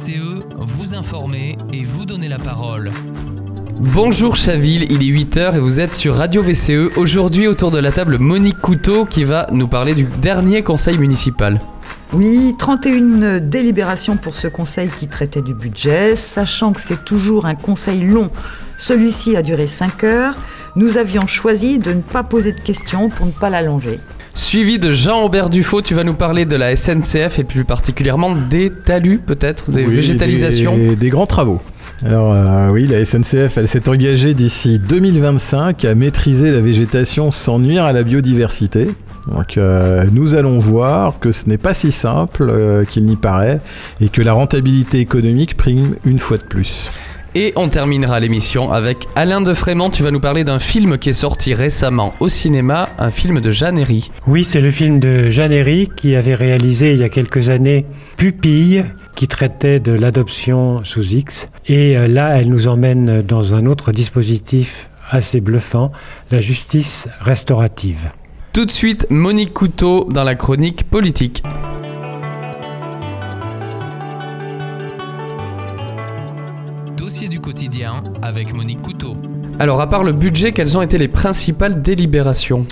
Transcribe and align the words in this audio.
VCE, 0.00 0.40
vous 0.56 0.94
informer 0.94 1.58
et 1.74 1.82
vous 1.82 2.06
donner 2.06 2.28
la 2.28 2.38
parole. 2.38 2.90
Bonjour 3.78 4.34
Chaville, 4.34 4.86
il 4.90 5.02
est 5.02 5.24
8h 5.24 5.56
et 5.56 5.58
vous 5.58 5.80
êtes 5.80 5.92
sur 5.92 6.16
Radio 6.16 6.42
VCE. 6.42 6.96
Aujourd'hui 6.96 7.46
autour 7.48 7.70
de 7.70 7.78
la 7.78 7.92
table 7.92 8.16
Monique 8.18 8.58
Couteau 8.60 9.04
qui 9.04 9.24
va 9.24 9.46
nous 9.52 9.68
parler 9.68 9.94
du 9.94 10.04
dernier 10.04 10.62
conseil 10.62 10.96
municipal. 10.96 11.60
Oui, 12.14 12.54
31 12.58 13.40
délibérations 13.40 14.16
pour 14.16 14.34
ce 14.34 14.48
conseil 14.48 14.88
qui 14.88 15.06
traitait 15.06 15.42
du 15.42 15.52
budget, 15.52 16.16
sachant 16.16 16.72
que 16.72 16.80
c'est 16.80 17.04
toujours 17.04 17.44
un 17.44 17.54
conseil 17.54 18.00
long. 18.00 18.30
Celui-ci 18.78 19.36
a 19.36 19.42
duré 19.42 19.66
5 19.66 20.04
heures. 20.04 20.34
Nous 20.76 20.96
avions 20.96 21.26
choisi 21.26 21.78
de 21.78 21.92
ne 21.92 22.00
pas 22.00 22.22
poser 22.22 22.52
de 22.52 22.60
questions 22.60 23.10
pour 23.10 23.26
ne 23.26 23.32
pas 23.32 23.50
l'allonger. 23.50 24.00
Suivi 24.40 24.78
de 24.78 24.90
Jean-Aubert 24.90 25.50
Dufaux, 25.50 25.82
tu 25.82 25.92
vas 25.94 26.02
nous 26.02 26.14
parler 26.14 26.46
de 26.46 26.56
la 26.56 26.74
SNCF 26.74 27.38
et 27.38 27.44
plus 27.44 27.64
particulièrement 27.64 28.34
des 28.34 28.70
talus 28.70 29.18
peut-être, 29.18 29.70
des 29.70 29.84
Oui, 29.84 29.96
végétalisations. 29.96 30.76
Des, 30.76 30.96
des 30.96 31.08
grands 31.10 31.26
travaux. 31.26 31.60
Alors 32.02 32.32
euh, 32.32 32.70
oui, 32.70 32.86
la 32.86 33.04
SNCF, 33.04 33.58
elle 33.58 33.68
s'est 33.68 33.86
engagée 33.88 34.32
d'ici 34.32 34.78
2025 34.78 35.84
à 35.84 35.94
maîtriser 35.94 36.50
la 36.50 36.62
végétation 36.62 37.30
sans 37.30 37.58
nuire 37.58 37.84
à 37.84 37.92
la 37.92 38.02
biodiversité. 38.02 38.88
Donc 39.30 39.58
euh, 39.58 40.04
nous 40.10 40.34
allons 40.34 40.58
voir 40.58 41.18
que 41.20 41.32
ce 41.32 41.46
n'est 41.46 41.58
pas 41.58 41.74
si 41.74 41.92
simple 41.92 42.48
euh, 42.48 42.84
qu'il 42.84 43.04
n'y 43.04 43.16
paraît 43.16 43.60
et 44.00 44.08
que 44.08 44.22
la 44.22 44.32
rentabilité 44.32 45.00
économique 45.00 45.54
prime 45.58 45.96
une 46.06 46.18
fois 46.18 46.38
de 46.38 46.44
plus. 46.44 46.90
Et 47.36 47.52
on 47.54 47.68
terminera 47.68 48.18
l'émission 48.18 48.72
avec 48.72 49.06
Alain 49.14 49.40
de 49.40 49.54
Frémont, 49.54 49.90
tu 49.90 50.02
vas 50.02 50.10
nous 50.10 50.18
parler 50.18 50.42
d'un 50.42 50.58
film 50.58 50.98
qui 50.98 51.10
est 51.10 51.12
sorti 51.12 51.54
récemment 51.54 52.12
au 52.18 52.28
cinéma, 52.28 52.88
un 52.98 53.12
film 53.12 53.40
de 53.40 53.52
Jeanne 53.52 53.78
Herry. 53.78 54.10
Oui, 54.26 54.44
c'est 54.44 54.60
le 54.60 54.72
film 54.72 54.98
de 54.98 55.30
Jeanne 55.30 55.52
Herry 55.52 55.88
qui 55.94 56.16
avait 56.16 56.34
réalisé 56.34 56.92
il 56.92 56.98
y 56.98 57.04
a 57.04 57.08
quelques 57.08 57.48
années 57.48 57.86
Pupille, 58.16 58.84
qui 59.14 59.28
traitait 59.28 59.78
de 59.78 59.92
l'adoption 59.92 60.82
sous 60.82 61.14
X. 61.14 61.48
Et 61.66 61.96
euh, 61.96 62.08
là, 62.08 62.40
elle 62.40 62.48
nous 62.48 62.66
emmène 62.66 63.22
dans 63.22 63.54
un 63.54 63.66
autre 63.66 63.92
dispositif 63.92 64.90
assez 65.08 65.40
bluffant, 65.40 65.92
la 66.32 66.40
justice 66.40 67.08
restaurative. 67.20 68.10
Tout 68.52 68.64
de 68.64 68.72
suite, 68.72 69.06
Monique 69.10 69.54
Couteau 69.54 70.08
dans 70.10 70.24
la 70.24 70.34
chronique 70.34 70.90
politique. 70.90 71.44
Quotidien 77.80 78.02
avec 78.22 78.54
Monique 78.54 78.82
Couteau. 78.82 79.16
Alors 79.58 79.80
à 79.80 79.88
part 79.88 80.04
le 80.04 80.12
budget, 80.12 80.52
quelles 80.52 80.76
ont 80.76 80.82
été 80.82 80.98
les 80.98 81.08
principales 81.08 81.80
délibérations? 81.82 82.66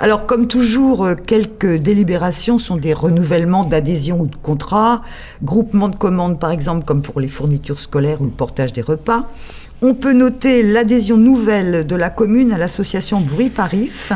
Alors, 0.00 0.26
comme 0.26 0.48
toujours, 0.48 1.04
euh, 1.04 1.14
quelques 1.14 1.76
délibérations 1.76 2.58
sont 2.58 2.76
des 2.76 2.92
renouvellements 2.92 3.62
d'adhésion 3.62 4.20
ou 4.20 4.26
de 4.26 4.34
contrat, 4.34 5.02
groupements 5.42 5.88
de 5.88 5.94
commandes, 5.94 6.40
par 6.40 6.50
exemple, 6.50 6.84
comme 6.84 7.00
pour 7.00 7.20
les 7.20 7.28
fournitures 7.28 7.78
scolaires 7.78 8.20
ou 8.20 8.24
le 8.24 8.30
portage 8.30 8.72
des 8.72 8.82
repas. 8.82 9.24
On 9.86 9.92
peut 9.92 10.14
noter 10.14 10.62
l'adhésion 10.62 11.18
nouvelle 11.18 11.86
de 11.86 11.94
la 11.94 12.08
commune 12.08 12.52
à 12.52 12.56
l'association 12.56 13.20
Bruit 13.20 13.50
Parif, 13.50 14.12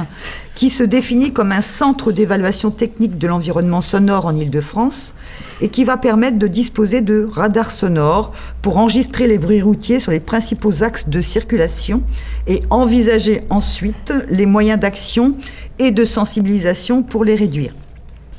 qui 0.55 0.70
se 0.70 0.83
définit 0.83 1.34
comme 1.34 1.52
un 1.52 1.61
centre 1.61 2.11
d'évaluation 2.11 2.70
technique 2.70 3.19
de 3.19 3.27
l'environnement 3.27 3.83
sonore 3.83 4.24
en 4.24 4.34
Ile-de-France 4.34 5.12
et 5.61 5.69
qui 5.69 5.84
va 5.84 5.98
permettre 5.98 6.39
de 6.39 6.46
disposer 6.46 7.02
de 7.02 7.28
radars 7.30 7.70
sonores 7.70 8.33
pour 8.62 8.78
enregistrer 8.78 9.27
les 9.27 9.36
bruits 9.36 9.61
routiers 9.61 10.00
sur 10.00 10.11
les 10.11 10.20
principaux 10.20 10.83
axes 10.83 11.11
de 11.11 11.20
circulation 11.20 12.02
et 12.46 12.62
envisager 12.70 13.42
ensuite 13.50 14.14
les 14.30 14.46
moyens 14.46 14.80
d'action 14.80 15.36
et 15.78 15.91
de 15.91 16.06
sensibilisation 16.06 17.02
pour 17.02 17.27
les 17.27 17.34
réduire. 17.34 17.74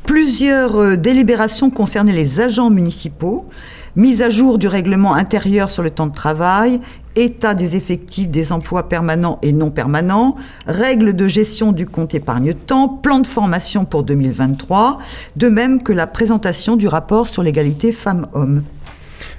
Plusieurs 0.09 0.77
euh, 0.77 0.95
délibérations 0.95 1.69
concernaient 1.69 2.11
les 2.11 2.39
agents 2.39 2.71
municipaux, 2.71 3.45
mise 3.95 4.21
à 4.21 4.31
jour 4.31 4.57
du 4.57 4.67
règlement 4.67 5.13
intérieur 5.13 5.69
sur 5.69 5.83
le 5.83 5.91
temps 5.91 6.07
de 6.07 6.13
travail, 6.15 6.79
état 7.15 7.55
des 7.55 7.75
effectifs 7.75 8.29
des 8.29 8.51
emplois 8.51 8.87
permanents 8.87 9.39
et 9.41 9.51
non 9.51 9.71
permanents, 9.71 10.35
règles 10.67 11.13
de 11.13 11.27
gestion 11.27 11.71
du 11.71 11.85
compte 11.85 12.13
épargne-temps, 12.15 12.87
plan 12.87 13.19
de 13.19 13.27
formation 13.27 13.85
pour 13.85 14.03
2023, 14.03 14.99
de 15.35 15.49
même 15.49 15.81
que 15.83 15.93
la 15.93 16.07
présentation 16.07 16.75
du 16.75 16.87
rapport 16.87 17.27
sur 17.27 17.43
l'égalité 17.43 17.91
femmes-hommes. 17.91 18.63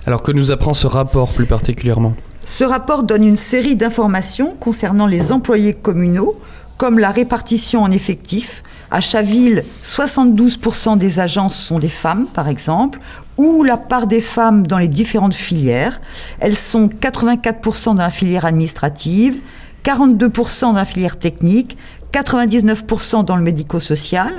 Alors 0.06 0.22
que 0.22 0.32
nous 0.32 0.50
apprend 0.50 0.74
ce 0.74 0.86
rapport 0.86 1.32
plus 1.32 1.46
particulièrement? 1.46 2.14
Ce 2.44 2.64
rapport 2.64 3.02
donne 3.02 3.24
une 3.24 3.36
série 3.36 3.76
d'informations 3.76 4.56
concernant 4.58 5.06
les 5.06 5.30
employés 5.30 5.74
communaux, 5.74 6.38
comme 6.78 6.98
la 6.98 7.10
répartition 7.10 7.82
en 7.82 7.90
effectifs. 7.90 8.62
À 8.92 9.00
Chaville, 9.00 9.64
72% 9.84 10.98
des 10.98 11.20
agences 11.20 11.56
sont 11.56 11.78
des 11.78 11.88
femmes, 11.88 12.26
par 12.26 12.48
exemple, 12.48 12.98
ou 13.36 13.62
la 13.62 13.76
part 13.76 14.08
des 14.08 14.20
femmes 14.20 14.66
dans 14.66 14.78
les 14.78 14.88
différentes 14.88 15.34
filières. 15.34 16.00
Elles 16.40 16.56
sont 16.56 16.88
84% 16.88 17.84
dans 17.86 17.94
la 17.94 18.10
filière 18.10 18.44
administrative, 18.44 19.36
42% 19.84 20.62
dans 20.62 20.72
la 20.72 20.84
filière 20.84 21.18
technique, 21.18 21.78
99% 22.12 23.24
dans 23.24 23.36
le 23.36 23.42
médico-social. 23.42 24.32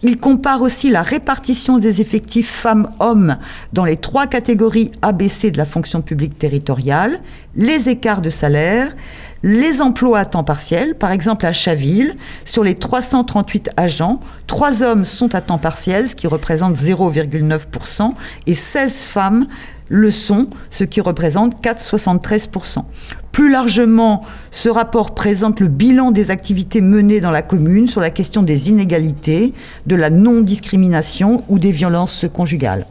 Il 0.00 0.18
compare 0.18 0.62
aussi 0.62 0.90
la 0.90 1.02
répartition 1.02 1.78
des 1.78 2.00
effectifs 2.00 2.50
femmes-hommes 2.50 3.36
dans 3.72 3.84
les 3.84 3.96
trois 3.96 4.26
catégories 4.26 4.90
ABC 5.02 5.50
de 5.50 5.58
la 5.58 5.66
fonction 5.66 6.00
publique 6.00 6.38
territoriale, 6.38 7.20
les 7.54 7.88
écarts 7.88 8.22
de 8.22 8.30
salaire, 8.30 8.96
les 9.42 9.80
emplois 9.80 10.20
à 10.20 10.24
temps 10.24 10.44
partiel. 10.44 10.94
Par 10.94 11.10
exemple, 11.10 11.46
à 11.46 11.52
Chaville, 11.52 12.16
sur 12.44 12.64
les 12.64 12.74
338 12.74 13.70
agents, 13.76 14.20
3 14.46 14.82
hommes 14.82 15.04
sont 15.04 15.34
à 15.34 15.40
temps 15.40 15.58
partiel, 15.58 16.08
ce 16.08 16.14
qui 16.14 16.26
représente 16.26 16.76
0,9%, 16.76 18.12
et 18.46 18.54
16 18.54 19.02
femmes 19.02 19.46
le 19.88 20.10
sont, 20.10 20.48
ce 20.70 20.84
qui 20.84 21.00
représente 21.00 21.62
4,73%. 21.62 22.84
Plus 23.30 23.50
largement, 23.50 24.22
ce 24.50 24.68
rapport 24.68 25.14
présente 25.14 25.60
le 25.60 25.68
bilan 25.68 26.10
des 26.10 26.30
activités 26.30 26.80
menées 26.80 27.20
dans 27.20 27.30
la 27.30 27.42
commune 27.42 27.88
sur 27.88 28.00
la 28.00 28.10
question 28.10 28.42
des 28.42 28.70
inégalités, 28.70 29.52
de 29.86 29.94
la 29.94 30.10
non-discrimination 30.10 31.44
ou 31.48 31.58
des 31.58 31.72
violences 31.72 32.26
conjugales. 32.32 32.86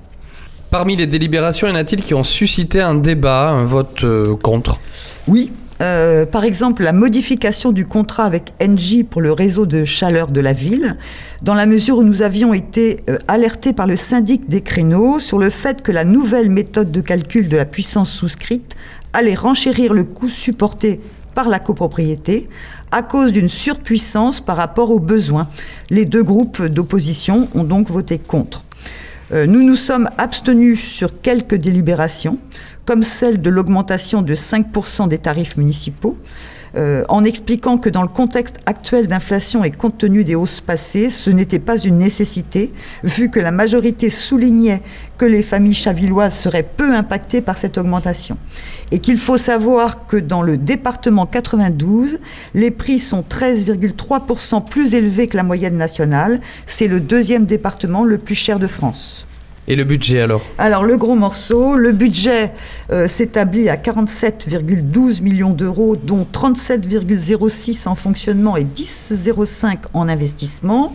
Parmi 0.69 0.95
les 0.95 1.05
délibérations, 1.05 1.67
y 1.67 1.71
en 1.71 1.75
a-t-il 1.75 2.01
qui 2.01 2.13
ont 2.13 2.23
suscité 2.23 2.81
un 2.81 2.95
débat, 2.95 3.49
un 3.49 3.65
vote 3.65 4.03
euh, 4.03 4.23
contre? 4.41 4.79
Oui, 5.27 5.51
euh, 5.81 6.25
par 6.27 6.43
exemple, 6.43 6.83
la 6.83 6.93
modification 6.93 7.71
du 7.71 7.85
contrat 7.85 8.25
avec 8.25 8.53
Engie 8.61 9.03
pour 9.03 9.19
le 9.19 9.33
réseau 9.33 9.65
de 9.65 9.83
chaleur 9.83 10.29
de 10.29 10.39
la 10.39 10.53
ville, 10.53 10.95
dans 11.41 11.55
la 11.55 11.65
mesure 11.65 11.97
où 11.97 12.03
nous 12.03 12.21
avions 12.21 12.53
été 12.53 12.99
euh, 13.09 13.17
alertés 13.27 13.73
par 13.73 13.87
le 13.87 13.95
syndic 13.95 14.47
des 14.47 14.61
créneaux 14.61 15.19
sur 15.19 15.39
le 15.39 15.49
fait 15.49 15.81
que 15.81 15.91
la 15.91 16.05
nouvelle 16.05 16.51
méthode 16.51 16.91
de 16.91 17.01
calcul 17.01 17.49
de 17.49 17.57
la 17.57 17.65
puissance 17.65 18.11
souscrite 18.11 18.75
allait 19.13 19.35
renchérir 19.35 19.93
le 19.93 20.03
coût 20.03 20.29
supporté 20.29 21.01
par 21.33 21.49
la 21.49 21.59
copropriété 21.59 22.47
à 22.91 23.01
cause 23.01 23.31
d'une 23.31 23.49
surpuissance 23.49 24.39
par 24.39 24.57
rapport 24.57 24.91
aux 24.91 24.99
besoins. 24.99 25.47
Les 25.89 26.05
deux 26.05 26.23
groupes 26.23 26.61
d'opposition 26.61 27.47
ont 27.55 27.63
donc 27.63 27.89
voté 27.89 28.19
contre. 28.19 28.63
Euh, 29.33 29.45
nous 29.45 29.63
nous 29.63 29.77
sommes 29.77 30.09
abstenus 30.17 30.81
sur 30.81 31.21
quelques 31.21 31.55
délibérations, 31.55 32.37
comme 32.91 33.03
celle 33.03 33.41
de 33.41 33.49
l'augmentation 33.49 34.21
de 34.21 34.35
5% 34.35 35.07
des 35.07 35.17
tarifs 35.17 35.55
municipaux, 35.55 36.17
euh, 36.75 37.05
en 37.07 37.23
expliquant 37.23 37.77
que 37.77 37.87
dans 37.87 38.01
le 38.01 38.09
contexte 38.09 38.57
actuel 38.65 39.07
d'inflation 39.07 39.63
et 39.63 39.71
compte 39.71 39.97
tenu 39.97 40.25
des 40.25 40.35
hausses 40.35 40.59
passées, 40.59 41.09
ce 41.09 41.29
n'était 41.29 41.59
pas 41.59 41.77
une 41.77 41.97
nécessité, 41.97 42.73
vu 43.05 43.29
que 43.29 43.39
la 43.39 43.51
majorité 43.53 44.09
soulignait 44.09 44.81
que 45.17 45.23
les 45.23 45.41
familles 45.41 45.73
chavilloises 45.73 46.37
seraient 46.37 46.67
peu 46.75 46.93
impactées 46.93 47.39
par 47.39 47.57
cette 47.57 47.77
augmentation. 47.77 48.37
Et 48.91 48.99
qu'il 48.99 49.17
faut 49.17 49.37
savoir 49.37 50.05
que 50.05 50.17
dans 50.17 50.41
le 50.41 50.57
département 50.57 51.25
92, 51.25 52.19
les 52.55 52.71
prix 52.71 52.99
sont 52.99 53.23
13,3% 53.23 54.65
plus 54.65 54.95
élevés 54.95 55.27
que 55.27 55.37
la 55.37 55.43
moyenne 55.43 55.77
nationale. 55.77 56.41
C'est 56.65 56.87
le 56.87 56.99
deuxième 56.99 57.45
département 57.45 58.03
le 58.03 58.17
plus 58.17 58.35
cher 58.35 58.59
de 58.59 58.67
France. 58.67 59.27
Et 59.67 59.75
le 59.75 59.83
budget 59.83 60.21
alors 60.21 60.41
Alors 60.57 60.83
le 60.83 60.97
gros 60.97 61.13
morceau, 61.15 61.75
le 61.75 61.91
budget 61.91 62.51
euh, 62.91 63.07
s'établit 63.07 63.69
à 63.69 63.75
47,12 63.75 65.21
millions 65.21 65.51
d'euros, 65.51 65.95
dont 65.95 66.25
37,06 66.31 67.87
en 67.87 67.95
fonctionnement 67.95 68.57
et 68.57 68.63
10,05 68.63 69.77
en 69.93 70.09
investissement. 70.09 70.93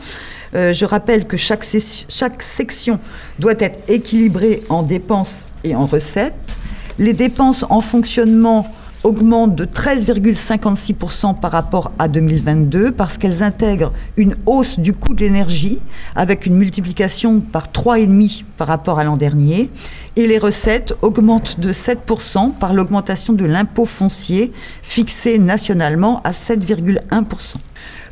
Euh, 0.54 0.72
je 0.72 0.84
rappelle 0.84 1.26
que 1.26 1.36
chaque, 1.36 1.64
chaque 2.08 2.42
section 2.42 2.98
doit 3.38 3.54
être 3.58 3.78
équilibrée 3.88 4.62
en 4.68 4.82
dépenses 4.82 5.46
et 5.62 5.76
en 5.76 5.86
recettes. 5.86 6.56
Les 6.98 7.12
dépenses 7.12 7.64
en 7.68 7.80
fonctionnement 7.80 8.66
augmentent 9.06 9.54
de 9.54 9.64
13,56% 9.64 11.38
par 11.38 11.52
rapport 11.52 11.92
à 11.96 12.08
2022 12.08 12.90
parce 12.90 13.18
qu'elles 13.18 13.44
intègrent 13.44 13.92
une 14.16 14.34
hausse 14.46 14.80
du 14.80 14.92
coût 14.92 15.14
de 15.14 15.20
l'énergie 15.20 15.78
avec 16.16 16.44
une 16.44 16.56
multiplication 16.56 17.38
par 17.38 17.68
3,5 17.68 18.42
par 18.56 18.66
rapport 18.66 18.98
à 18.98 19.04
l'an 19.04 19.16
dernier. 19.16 19.70
Et 20.16 20.26
les 20.26 20.38
recettes 20.38 20.92
augmentent 21.02 21.60
de 21.60 21.72
7% 21.72 22.54
par 22.54 22.74
l'augmentation 22.74 23.32
de 23.32 23.44
l'impôt 23.44 23.84
foncier 23.84 24.52
fixé 24.82 25.38
nationalement 25.38 26.20
à 26.24 26.32
7,1%. 26.32 27.58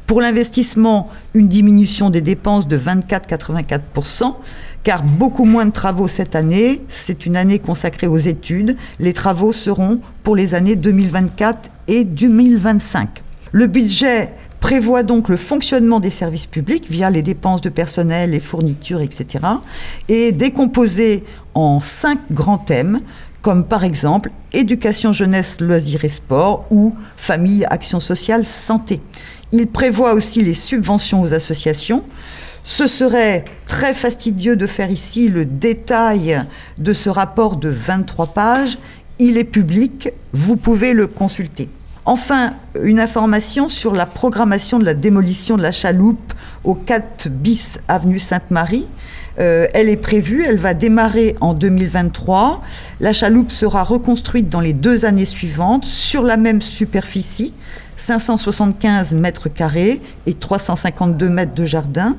Pour 0.06 0.20
l'investissement, 0.20 1.08
une 1.32 1.49
diminution 1.49 2.11
des 2.11 2.20
dépenses 2.20 2.69
de 2.69 2.79
24,84%, 2.79 4.35
car 4.84 5.02
beaucoup 5.02 5.44
moins 5.46 5.66
de 5.66 5.72
travaux 5.72 6.06
cette 6.06 6.36
année. 6.36 6.82
C'est 6.88 7.26
une 7.26 7.36
année 7.36 7.58
consacrée 7.58 8.06
aux 8.06 8.19
études. 8.19 8.76
Les 9.00 9.12
travaux 9.12 9.52
seront 9.52 10.00
pour 10.22 10.36
les 10.36 10.54
années 10.54 10.76
2024 10.76 11.70
et 11.88 12.04
2025. 12.04 13.08
Le 13.52 13.66
budget 13.66 14.34
prévoit 14.60 15.02
donc 15.02 15.28
le 15.28 15.36
fonctionnement 15.36 16.00
des 16.00 16.10
services 16.10 16.46
publics 16.46 16.86
via 16.90 17.10
les 17.10 17.22
dépenses 17.22 17.60
de 17.60 17.69
personnel, 17.69 18.31
les 18.31 18.40
fournitures, 18.40 19.00
etc. 19.00 19.44
et 20.08 20.32
décomposé 20.32 21.25
en 21.54 21.81
cinq 21.81 22.19
grands 22.31 22.58
thèmes 22.58 23.00
comme 23.42 23.64
par 23.64 23.84
exemple 23.84 24.31
éducation, 24.54 25.12
jeunesse, 25.12 25.60
loisirs 25.60 26.04
et 26.04 26.08
sport 26.08 26.64
ou 26.70 26.94
famille, 27.19 27.66
action 27.69 28.00
sociale, 28.00 28.46
santé. 28.46 29.02
Il 29.52 29.66
prévoit 29.66 30.14
aussi 30.14 30.42
les 30.42 30.54
subventions 30.54 31.20
aux 31.20 31.34
associations. 31.34 32.02
Ce 32.66 32.87
serait 32.87 33.44
très 33.66 33.93
fastidieux 33.93 34.56
de 34.56 34.66
faire 34.66 34.90
ici 34.90 35.28
le 35.28 35.44
détail 35.44 36.43
de 36.78 36.94
ce 36.94 37.11
rapport 37.11 37.56
de 37.56 37.69
23 37.69 38.28
pages. 38.28 38.78
Il 39.19 39.37
est 39.37 39.44
public, 39.44 40.08
vous 40.32 40.56
pouvez 40.56 40.94
le 40.94 41.06
consulter. 41.06 41.69
Enfin, 42.06 42.55
une 42.82 43.00
information 43.00 43.69
sur 43.69 43.93
la 43.93 44.06
programmation 44.06 44.78
de 44.78 44.84
la 44.84 44.94
démolition 44.94 45.58
de 45.58 45.62
la 45.62 45.72
chaloupe 45.72 46.32
au 46.64 46.75
4 46.75 47.28
bis 47.28 47.81
avenue 47.87 48.19
Sainte-Marie. 48.19 48.87
Euh, 49.40 49.67
elle 49.75 49.88
est 49.88 49.96
prévue, 49.96 50.44
elle 50.46 50.58
va 50.58 50.72
démarrer 50.72 51.37
en 51.40 51.52
2023. 51.52 52.62
La 53.00 53.12
chaloupe 53.12 53.52
sera 53.52 53.82
reconstruite 53.82 54.49
dans 54.49 54.60
les 54.60 54.72
deux 54.72 55.05
années 55.05 55.26
suivantes 55.26 55.84
sur 55.84 56.22
la 56.22 56.37
même 56.37 56.62
superficie, 56.62 57.52
575 57.96 59.14
mètres 59.14 59.49
carrés 59.49 60.00
et 60.26 60.35
352 60.35 61.29
mètres 61.29 61.55
de 61.55 61.64
jardin. 61.64 62.17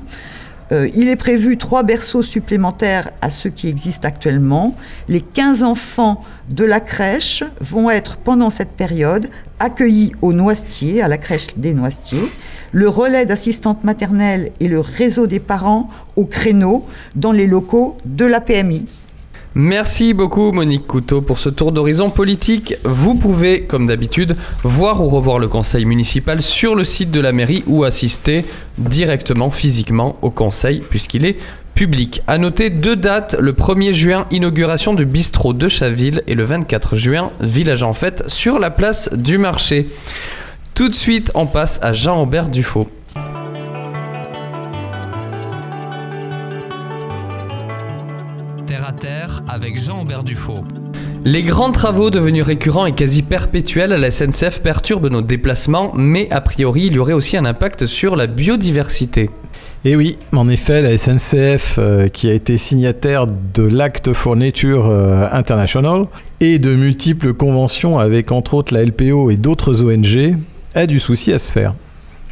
Euh, 0.72 0.88
il 0.94 1.08
est 1.08 1.16
prévu 1.16 1.56
trois 1.56 1.84
berceaux 1.84 2.22
supplémentaires 2.22 3.10
à 3.20 3.30
ceux 3.30 3.50
qui 3.50 3.68
existent 3.68 4.08
actuellement. 4.08 4.74
Les 5.08 5.20
15 5.20 5.62
enfants 5.62 6.22
de 6.48 6.64
la 6.64 6.80
crèche 6.80 7.44
vont 7.60 7.88
être 7.88 8.16
pendant 8.16 8.50
cette 8.50 8.72
période 8.72 9.28
accueillis 9.60 10.12
au 10.22 10.32
Noisetier, 10.32 11.02
à 11.02 11.08
la 11.08 11.18
crèche 11.18 11.56
des 11.56 11.72
Noisetiers, 11.72 12.28
le 12.72 12.88
relais 12.88 13.26
d'assistantes 13.26 13.84
maternelles 13.84 14.50
et 14.58 14.68
le 14.68 14.80
réseau 14.80 15.26
des 15.28 15.40
parents 15.40 15.88
au 16.16 16.24
créneau 16.24 16.84
dans 17.14 17.32
les 17.32 17.46
locaux 17.46 17.96
de 18.04 18.24
la 18.24 18.40
PMI. 18.40 18.86
Merci 19.58 20.12
beaucoup 20.12 20.52
Monique 20.52 20.86
Couteau 20.86 21.22
pour 21.22 21.38
ce 21.38 21.48
tour 21.48 21.72
d'horizon 21.72 22.10
politique. 22.10 22.74
Vous 22.84 23.14
pouvez, 23.14 23.62
comme 23.62 23.86
d'habitude, 23.86 24.36
voir 24.62 25.00
ou 25.00 25.08
revoir 25.08 25.38
le 25.38 25.48
conseil 25.48 25.86
municipal 25.86 26.42
sur 26.42 26.74
le 26.74 26.84
site 26.84 27.10
de 27.10 27.20
la 27.20 27.32
mairie 27.32 27.64
ou 27.66 27.82
assister 27.82 28.44
directement 28.76 29.50
physiquement 29.50 30.18
au 30.20 30.28
conseil 30.28 30.82
puisqu'il 30.90 31.24
est 31.24 31.38
public. 31.74 32.20
À 32.26 32.36
noter 32.36 32.68
deux 32.68 32.96
dates, 32.96 33.34
le 33.40 33.54
1er 33.54 33.94
juin 33.94 34.26
inauguration 34.30 34.92
du 34.92 35.06
bistrot 35.06 35.54
de 35.54 35.70
Chaville 35.70 36.22
et 36.26 36.34
le 36.34 36.44
24 36.44 36.94
juin 36.94 37.30
village 37.40 37.82
en 37.82 37.94
fête 37.94 38.24
sur 38.28 38.58
la 38.58 38.68
place 38.68 39.08
du 39.14 39.38
marché. 39.38 39.88
Tout 40.74 40.90
de 40.90 40.94
suite, 40.94 41.32
on 41.34 41.46
passe 41.46 41.78
à 41.80 41.94
Jean-Aubert 41.94 42.50
Dufaux. 42.50 42.90
Avec 49.66 49.82
Jean-Aubert 49.82 50.22
Dufaux. 50.22 50.62
Les 51.24 51.42
grands 51.42 51.72
travaux 51.72 52.10
devenus 52.10 52.44
récurrents 52.44 52.86
et 52.86 52.92
quasi 52.92 53.22
perpétuels 53.22 53.92
à 53.92 53.98
la 53.98 54.12
SNCF 54.12 54.60
perturbent 54.60 55.08
nos 55.08 55.22
déplacements, 55.22 55.90
mais 55.96 56.28
a 56.30 56.40
priori 56.40 56.86
il 56.86 56.92
y 56.92 56.98
aurait 57.00 57.14
aussi 57.14 57.36
un 57.36 57.44
impact 57.44 57.84
sur 57.84 58.14
la 58.14 58.28
biodiversité. 58.28 59.28
Et 59.84 59.96
oui, 59.96 60.18
en 60.30 60.48
effet, 60.48 60.82
la 60.82 60.96
SNCF, 60.96 61.78
euh, 61.78 62.06
qui 62.06 62.30
a 62.30 62.32
été 62.32 62.58
signataire 62.58 63.26
de 63.26 63.64
l'Act 63.64 64.12
for 64.12 64.36
Nature 64.36 64.86
euh, 64.86 65.26
International 65.32 66.06
et 66.38 66.60
de 66.60 66.72
multiples 66.72 67.34
conventions 67.34 67.98
avec 67.98 68.30
entre 68.30 68.54
autres 68.54 68.72
la 68.72 68.84
LPO 68.84 69.30
et 69.30 69.36
d'autres 69.36 69.82
ONG, 69.82 70.36
a 70.76 70.86
du 70.86 71.00
souci 71.00 71.32
à 71.32 71.40
se 71.40 71.50
faire. 71.50 71.74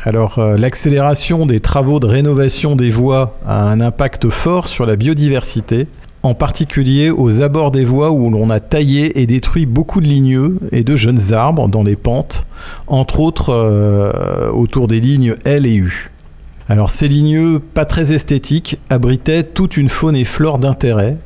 Alors, 0.04 0.38
euh, 0.38 0.56
l'accélération 0.56 1.46
des 1.46 1.58
travaux 1.58 1.98
de 1.98 2.06
rénovation 2.06 2.76
des 2.76 2.90
voies 2.90 3.36
a 3.44 3.64
un 3.64 3.80
impact 3.80 4.28
fort 4.28 4.68
sur 4.68 4.86
la 4.86 4.94
biodiversité, 4.94 5.88
en 6.24 6.32
particulier 6.34 7.10
aux 7.10 7.42
abords 7.42 7.70
des 7.70 7.84
voies 7.84 8.10
où 8.10 8.30
l'on 8.30 8.48
a 8.48 8.58
taillé 8.58 9.20
et 9.20 9.26
détruit 9.26 9.66
beaucoup 9.66 10.00
de 10.00 10.06
ligneux 10.06 10.58
et 10.72 10.82
de 10.82 10.96
jeunes 10.96 11.32
arbres 11.34 11.68
dans 11.68 11.82
les 11.84 11.96
pentes, 11.96 12.46
entre 12.86 13.20
autres 13.20 13.50
euh, 13.50 14.50
autour 14.50 14.88
des 14.88 15.00
lignes 15.00 15.36
L 15.44 15.66
et 15.66 15.74
U. 15.74 16.10
Alors 16.70 16.88
ces 16.88 17.08
ligneux, 17.08 17.60
pas 17.60 17.84
très 17.84 18.12
esthétiques, 18.12 18.78
abritaient 18.88 19.42
toute 19.42 19.76
une 19.76 19.90
faune 19.90 20.16
et 20.16 20.24
flore 20.24 20.58
d'intérêt. 20.58 21.18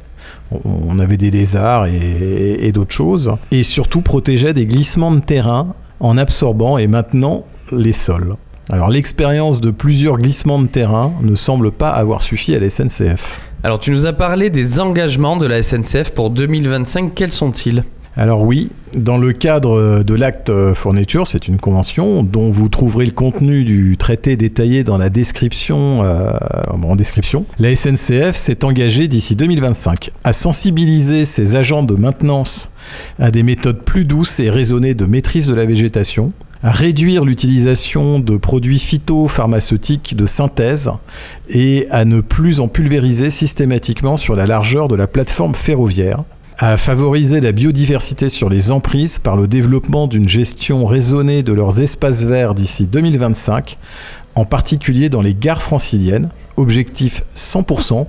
On- 0.65 0.99
avait 0.99 1.17
des 1.17 1.31
lézards 1.31 1.87
et, 1.87 2.59
et 2.67 2.73
d'autres 2.73 2.93
choses. 2.95 3.31
Et 3.53 3.63
surtout 3.63 4.01
protégeaient 4.03 4.53
des 4.53 4.67
glissements 4.67 5.13
de 5.13 5.21
terrain 5.21 5.75
en 6.01 6.19
absorbant 6.19 6.77
et 6.77 6.89
maintenant 6.89 7.45
les 7.71 7.93
sols. 7.93 8.35
Alors 8.69 8.89
l'expérience 8.91 9.61
de 9.61 9.71
plusieurs 9.71 10.19
glissements 10.19 10.61
de 10.61 10.67
terrain 10.67 11.13
ne 11.23 11.37
semble 11.37 11.71
pas 11.71 11.91
avoir 11.91 12.21
suffi 12.23 12.55
à 12.55 12.59
la 12.59 12.69
SNCF. 12.69 13.41
Alors 13.65 13.81
tu 13.81 13.91
nous 13.91 14.07
as 14.07 14.13
parlé 14.13 14.51
des 14.51 14.79
engagements 14.79 15.37
de 15.37 15.45
la 15.45 15.65
SNCF 15.65 16.13
pour 16.13 16.31
2025, 16.31 17.13
quels 17.13 17.33
sont-ils? 17.33 17.83
Alors 18.17 18.43
oui, 18.43 18.71
dans 18.95 19.19
le 19.19 19.33
cadre 19.33 20.03
de 20.05 20.15
l'acte 20.15 20.53
for 20.75 20.93
Nature, 20.93 21.27
c'est 21.27 21.49
une 21.49 21.59
convention 21.59 22.23
dont 22.23 22.51
vous 22.51 22.69
trouverez 22.69 23.05
le 23.05 23.11
contenu 23.11 23.65
du 23.65 23.97
traité 23.97 24.37
détaillé 24.37 24.85
dans 24.85 24.97
la 24.97 25.09
description, 25.09 26.05
euh, 26.05 26.33
en 26.71 26.95
description. 26.95 27.47
La 27.59 27.75
SNCF 27.75 28.37
s'est 28.37 28.65
engagée 28.65 29.09
d'ici 29.09 29.35
2025 29.35 30.11
à 30.23 30.33
sensibiliser 30.33 31.27
ses 31.27 31.57
agents 31.57 31.83
de 31.83 31.95
maintenance 31.95 32.71
à 33.19 33.33
des 33.33 33.43
méthodes 33.43 33.83
plus 33.83 34.05
douces 34.05 34.39
et 34.39 34.51
raisonnées 34.51 34.95
de 34.95 35.05
maîtrise 35.05 35.49
de 35.49 35.55
la 35.55 35.67
végétation, 35.67 36.33
réduire 36.63 37.25
l'utilisation 37.25 38.19
de 38.19 38.37
produits 38.37 38.79
phytopharmaceutiques 38.79 40.17
de 40.17 40.27
synthèse 40.27 40.91
et 41.49 41.87
à 41.91 42.05
ne 42.05 42.21
plus 42.21 42.61
en 42.61 42.69
pulvériser 42.69 43.31
systématiquement 43.31 44.17
sur 44.17 44.35
la 44.35 44.47
largeur 44.47 44.89
de 44.89 44.97
la 44.97 45.07
plateforme 45.07 45.55
ferroviaire, 45.55 46.25
à 46.59 46.77
favoriser 46.77 47.41
la 47.41 47.53
biodiversité 47.53 48.29
sur 48.29 48.49
les 48.49 48.73
emprises 48.73 49.19
par 49.19 49.37
le 49.37 49.47
développement 49.47 50.09
d'une 50.09 50.29
gestion 50.29 50.87
raisonnée 50.87 51.45
de 51.45 51.53
leurs 51.53 51.81
espaces 51.81 52.25
verts 52.25 52.55
d'ici 52.55 52.89
2025, 52.89 53.79
en 54.35 54.45
particulier 54.45 55.09
dans 55.09 55.23
les 55.23 55.35
gares 55.35 55.63
franciliennes, 55.63 56.31
objectif 56.57 57.23
100%, 57.37 58.07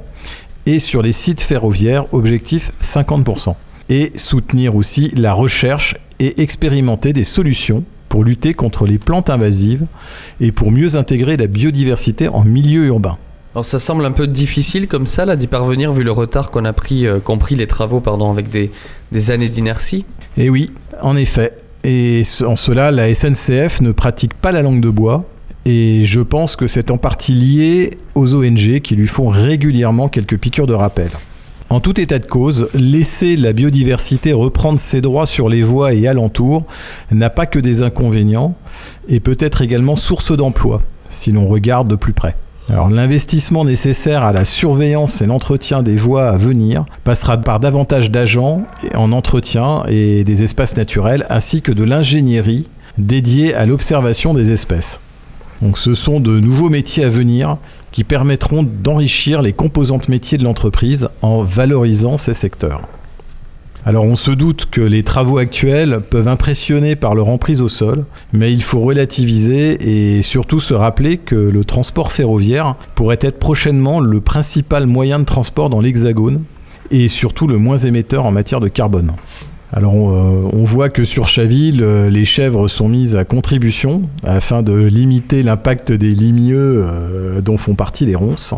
et 0.66 0.80
sur 0.80 1.04
les 1.04 1.14
sites 1.14 1.42
ferroviaires, 1.42 2.06
objectif 2.12 2.72
50%. 2.82 3.56
Et 3.90 4.12
soutenir 4.16 4.76
aussi 4.76 5.12
la 5.16 5.34
recherche 5.34 5.96
et 6.20 6.42
expérimenter 6.42 7.14
des 7.14 7.24
solutions 7.24 7.84
pour 8.10 8.24
lutter 8.24 8.54
contre 8.54 8.86
les 8.86 8.98
plantes 8.98 9.30
invasives 9.30 9.86
et 10.42 10.52
pour 10.52 10.72
mieux 10.72 10.96
intégrer 10.96 11.38
la 11.38 11.48
biodiversité 11.48 12.28
en 12.28 12.44
milieu 12.44 12.88
urbain. 12.88 13.18
Alors 13.56 13.66
ça 13.66 13.80
semble 13.80 14.06
un 14.06 14.12
peu 14.12 14.28
difficile 14.28 14.88
comme 14.88 15.08
ça 15.08 15.26
là 15.26 15.36
d'y 15.36 15.48
parvenir 15.48 15.92
vu 15.92 16.04
le 16.04 16.12
retard 16.12 16.52
qu'on 16.52 16.66
a 16.66 16.74
pris, 16.74 17.08
euh, 17.08 17.20
qu'ont 17.20 17.38
pris 17.38 17.56
les 17.56 17.68
travaux 17.68 18.00
pardon, 18.00 18.30
avec 18.30 18.50
des, 18.50 18.72
des 19.12 19.32
années 19.32 19.50
d'inertie. 19.50 20.06
Et 20.38 20.50
oui, 20.50 20.72
en 21.02 21.16
effet. 21.16 21.56
Et 21.84 22.24
en 22.46 22.56
cela, 22.56 22.92
la 22.92 23.14
SNCF 23.14 23.82
ne 23.82 23.92
pratique 23.92 24.34
pas 24.34 24.52
la 24.52 24.62
langue 24.62 24.82
de 24.82 24.90
bois. 24.90 25.26
Et 25.66 26.04
je 26.06 26.22
pense 26.22 26.56
que 26.56 26.68
c'est 26.68 26.92
en 26.92 26.98
partie 26.98 27.34
lié 27.34 27.92
aux 28.16 28.36
ONG 28.36 28.80
qui 28.80 28.96
lui 28.96 29.08
font 29.08 29.30
régulièrement 29.30 30.10
quelques 30.10 30.38
piqûres 30.38 30.68
de 30.68 30.74
rappel. 30.74 31.10
En 31.70 31.80
tout 31.80 32.02
état 32.02 32.18
de 32.18 32.26
cause, 32.26 32.68
laisser 32.74 33.36
la 33.36 33.54
biodiversité 33.54 34.34
reprendre 34.34 34.80
ses 34.80 35.02
droits 35.02 35.28
sur 35.28 35.50
les 35.50 35.62
voies 35.62 35.94
et 35.94 36.08
alentours 36.08 36.64
n'a 37.12 37.30
pas 37.30 37.46
que 37.46 37.60
des 37.60 37.84
inconvénients 37.84 38.56
et 39.08 39.20
peut 39.20 39.38
être 39.40 39.62
également 39.62 39.96
source 39.96 40.36
d'emploi 40.36 40.82
si 41.12 41.32
l'on 41.32 41.48
regarde 41.48 41.88
de 41.88 41.96
plus 41.96 42.14
près. 42.14 42.36
L'investissement 42.70 43.66
nécessaire 43.66 44.24
à 44.24 44.32
la 44.32 44.46
surveillance 44.46 45.22
et 45.22 45.28
l'entretien 45.28 45.84
des 45.84 45.96
voies 45.96 46.30
à 46.30 46.38
venir 46.38 46.86
passera 47.04 47.38
par 47.38 47.60
davantage 47.60 48.10
d'agents 48.10 48.64
en 48.96 49.12
entretien 49.12 49.84
et 49.88 50.24
des 50.24 50.44
espaces 50.44 50.76
naturels 50.76 51.26
ainsi 51.30 51.62
que 51.62 51.72
de 51.72 51.84
l'ingénierie 51.84 52.68
dédiée 52.98 53.54
à 53.54 53.66
l'observation 53.66 54.34
des 54.34 54.52
espèces. 54.52 55.00
Donc 55.62 55.78
ce 55.78 55.94
sont 55.94 56.20
de 56.20 56.40
nouveaux 56.40 56.70
métiers 56.70 57.04
à 57.04 57.10
venir 57.10 57.58
qui 57.92 58.04
permettront 58.04 58.64
d'enrichir 58.64 59.42
les 59.42 59.54
composantes 59.54 60.10
métiers 60.10 60.38
de 60.38 60.44
l'entreprise 60.44 61.10
en 61.22 61.42
valorisant 61.42 62.18
ces 62.18 62.34
secteurs. 62.34 62.82
Alors 63.86 64.04
on 64.04 64.18
se 64.18 64.32
doute 64.32 64.68
que 64.70 64.82
les 64.82 65.04
travaux 65.04 65.38
actuels 65.38 66.02
peuvent 66.10 66.28
impressionner 66.28 66.98
par 66.98 67.16
leur 67.16 67.30
emprise 67.30 67.62
au 67.62 67.70
sol, 67.70 68.06
mais 68.34 68.52
il 68.52 68.62
faut 68.62 68.82
relativiser 68.82 70.18
et 70.18 70.22
surtout 70.22 70.60
se 70.60 70.74
rappeler 70.74 71.18
que 71.18 71.36
le 71.36 71.64
transport 71.64 72.12
ferroviaire 72.12 72.76
pourrait 72.96 73.20
être 73.22 73.40
prochainement 73.40 74.02
le 74.02 74.20
principal 74.20 74.86
moyen 74.86 75.20
de 75.20 75.24
transport 75.24 75.70
dans 75.70 75.80
l'Hexagone 75.80 76.44
et 76.92 77.08
surtout 77.08 77.48
le 77.48 77.58
moins 77.58 77.78
émetteur 77.78 78.26
en 78.26 78.32
matière 78.32 78.60
de 78.60 78.68
carbone. 78.68 79.14
Alors 79.72 79.94
on, 79.94 80.14
euh, 80.14 80.50
on 80.52 80.64
voit 80.64 80.90
que 80.90 81.06
sur 81.06 81.28
Chaville, 81.28 81.84
euh, 81.84 82.10
les 82.10 82.26
chèvres 82.26 82.68
sont 82.68 82.90
mises 82.90 83.16
à 83.16 83.24
contribution 83.24 84.04
afin 84.24 84.64
de 84.64 84.74
limiter 84.74 85.44
l'impact 85.44 85.92
des 85.92 86.12
limieux 86.12 86.84
euh, 86.84 87.42
dont 87.42 87.58
font 87.58 87.76
partie 87.76 88.06
les 88.06 88.16
ronces. 88.16 88.56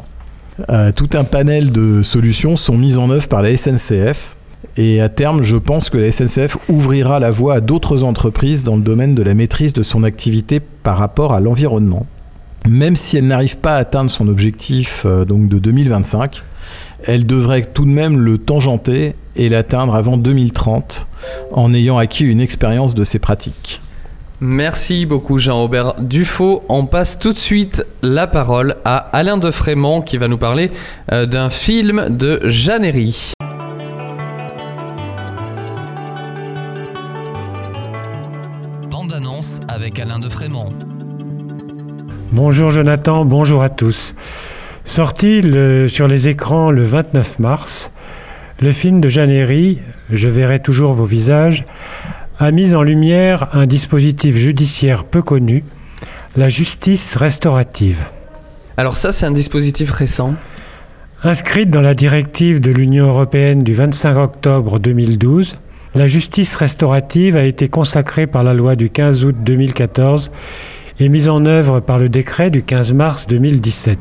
Tout 0.96 1.10
un 1.14 1.24
panel 1.24 1.72
de 1.72 2.04
solutions 2.04 2.56
sont 2.56 2.78
mises 2.78 3.00
en 3.00 3.10
œuvre 3.10 3.28
par 3.28 3.42
la 3.42 3.58
SNCF. 3.58 4.36
Et 4.78 5.02
à 5.02 5.10
terme, 5.10 5.42
je 5.42 5.58
pense 5.58 5.90
que 5.90 5.98
la 5.98 6.12
SNCF 6.12 6.58
ouvrira 6.70 7.20
la 7.20 7.32
voie 7.32 7.56
à 7.56 7.62
d'autres 7.62 8.04
entreprises 8.04 8.64
dans 8.64 8.76
le 8.76 8.84
domaine 8.84 9.16
de 9.16 9.24
la 9.24 9.34
maîtrise 9.34 9.74
de 9.74 9.82
son 9.82 10.04
activité 10.04 10.60
par 10.60 11.00
rapport 11.00 11.34
à 11.34 11.40
l'environnement. 11.40 12.06
Même 12.68 12.96
si 12.96 13.18
elle 13.18 13.28
n'arrive 13.28 13.58
pas 13.58 13.76
à 13.76 13.78
atteindre 13.78 14.12
son 14.12 14.28
objectif 14.28 15.04
euh, 15.06 15.26
donc 15.26 15.48
de 15.48 15.58
2025, 15.58 16.44
elle 17.06 17.26
devrait 17.26 17.64
tout 17.64 17.86
de 17.86 17.90
même 17.90 18.20
le 18.20 18.38
tangenter 18.38 19.16
et 19.36 19.50
l'atteindre 19.50 19.96
avant 19.96 20.18
2030 20.18 21.08
en 21.52 21.74
ayant 21.74 21.98
acquis 21.98 22.26
une 22.26 22.42
expérience 22.42 22.94
de 22.94 23.04
ces 23.04 23.20
pratiques. 23.20 23.82
Merci 24.44 25.06
beaucoup 25.06 25.38
Jean-Aubert 25.38 26.02
Dufaux. 26.02 26.64
On 26.68 26.88
passe 26.88 27.20
tout 27.20 27.32
de 27.32 27.38
suite 27.38 27.86
la 28.02 28.26
parole 28.26 28.76
à 28.86 28.96
Alain 28.98 29.38
de 29.38 29.52
Frémont 29.52 30.02
qui 30.02 30.18
va 30.18 30.28
nous 30.28 30.40
parler 30.40 30.72
euh, 31.12 31.28
d'un 31.28 31.50
film 31.50 32.08
de 32.10 32.40
Jeannery. 32.46 33.34
Bande 38.90 39.14
annonce 39.14 39.60
avec 39.68 40.00
Alain 40.00 40.18
de 40.18 40.28
Frémont. 40.28 40.70
Bonjour 42.32 42.72
Jonathan, 42.72 43.26
bonjour 43.26 43.62
à 43.62 43.70
tous. 43.70 44.16
Sorti 44.84 45.42
le- 45.42 45.88
sur 45.88 46.08
les 46.08 46.28
écrans 46.30 46.72
le 46.72 46.84
29 46.84 47.40
mars, 47.40 47.92
le 48.62 48.72
film 48.72 49.02
de 49.02 49.10
Jeannery, 49.10 49.80
Je 50.12 50.28
verrai 50.28 50.60
toujours 50.62 50.94
vos 50.94 51.06
visages, 51.06 51.66
a 52.40 52.52
mis 52.52 52.74
en 52.76 52.84
lumière 52.84 53.48
un 53.54 53.66
dispositif 53.66 54.36
judiciaire 54.36 55.04
peu 55.06 55.22
connu, 55.22 55.64
la 56.36 56.50
justice 56.50 57.16
restaurative. 57.16 58.00
Alors 58.78 58.98
ça 58.98 59.12
c'est 59.12 59.26
un 59.26 59.32
dispositif 59.32 59.92
récent. 59.92 60.36
Inscrite 61.24 61.70
dans 61.70 61.82
la 61.82 61.94
directive 61.94 62.60
de 62.62 62.72
l'Union 62.72 63.08
européenne 63.08 63.60
du 63.60 63.74
25 63.74 64.18
octobre 64.18 64.80
2012, 64.80 65.58
la 65.94 66.08
justice 66.08 66.56
restaurative 66.56 67.36
a 67.36 67.44
été 67.44 67.68
consacrée 67.70 68.26
par 68.26 68.44
la 68.44 68.54
loi 68.54 68.76
du 68.76 68.90
15 68.90 69.26
août 69.26 69.36
2014 69.44 70.32
et 71.00 71.10
mise 71.10 71.30
en 71.30 71.46
œuvre 71.46 71.80
par 71.80 72.00
le 72.00 72.10
décret 72.10 72.50
du 72.50 72.64
15 72.64 72.94
mars 72.94 73.28
2017. 73.28 73.98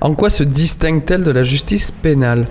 En 0.00 0.14
quoi 0.14 0.30
se 0.30 0.42
distingue-t-elle 0.42 1.22
de 1.22 1.30
la 1.30 1.42
justice 1.42 1.90
pénale? 1.90 2.46